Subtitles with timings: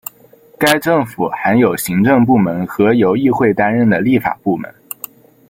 [0.57, 4.73] 该政府含有行政部门和由议会担任的立法部门。